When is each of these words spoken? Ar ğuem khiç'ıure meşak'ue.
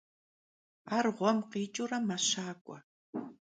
Ar 0.97 1.05
ğuem 1.15 1.39
khiç'ıure 1.49 1.99
meşak'ue. 2.07 2.77